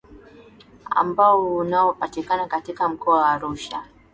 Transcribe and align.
ambao 0.89 1.41
hunaopatikana 1.41 2.47
katika 2.47 2.89
mkoa 2.89 3.17
wa 3.19 3.29
Arusha 3.29 3.83